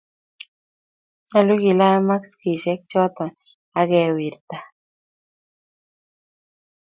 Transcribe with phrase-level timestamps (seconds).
[1.29, 3.25] nyalun kelach maskishek chuto
[3.79, 4.57] akewirta